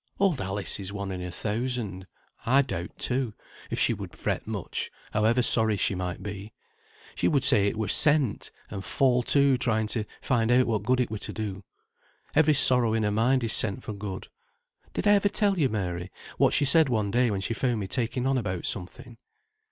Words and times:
"Old 0.19 0.41
Alice 0.41 0.79
is 0.79 0.91
one 0.91 1.11
in 1.11 1.21
a 1.21 1.29
thousand. 1.29 2.07
I 2.43 2.63
doubt, 2.63 2.97
too, 2.97 3.35
if 3.69 3.77
she 3.77 3.93
would 3.93 4.15
fret 4.15 4.47
much, 4.47 4.89
however 5.11 5.43
sorry 5.43 5.77
she 5.77 5.93
might 5.93 6.23
be. 6.23 6.53
She 7.13 7.27
would 7.27 7.43
say 7.43 7.67
it 7.67 7.77
were 7.77 7.87
sent, 7.87 8.49
and 8.71 8.83
fall 8.83 9.21
to 9.21 9.59
trying 9.59 9.85
to 9.89 10.05
find 10.19 10.49
out 10.51 10.65
what 10.65 10.81
good 10.81 10.99
it 10.99 11.11
were 11.11 11.19
to 11.19 11.33
do. 11.33 11.63
Every 12.33 12.55
sorrow 12.55 12.95
in 12.95 13.03
her 13.03 13.11
mind 13.11 13.43
is 13.43 13.53
sent 13.53 13.83
for 13.83 13.93
good. 13.93 14.27
Did 14.93 15.05
I 15.05 15.11
ever 15.11 15.29
tell 15.29 15.59
you, 15.59 15.69
Mary, 15.69 16.11
what 16.39 16.55
she 16.55 16.65
said 16.65 16.89
one 16.89 17.11
day 17.11 17.29
when 17.29 17.41
she 17.41 17.53
found 17.53 17.79
me 17.79 17.87
taking 17.87 18.25
on 18.25 18.39
about 18.39 18.65
something?" 18.65 19.19